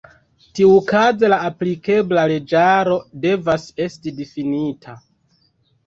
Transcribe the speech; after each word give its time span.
Tiuokaze 0.59 1.29
la 1.33 1.37
aplikebla 1.51 2.25
leĝaro 2.33 2.99
devas 3.29 3.71
esti 3.89 4.19
difinita. 4.21 5.03